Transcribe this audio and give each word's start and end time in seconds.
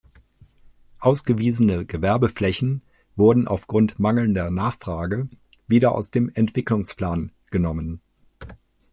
Ausgewiesene 0.97 1.85
Gewerbeflächen 1.85 2.81
wurden 3.15 3.47
aufgrund 3.47 3.99
mangelnder 3.99 4.49
Nachfrage 4.49 5.29
wieder 5.67 5.93
aus 5.93 6.09
dem 6.09 6.31
Entwicklungsplan 6.33 7.31
genommen. 7.51 8.01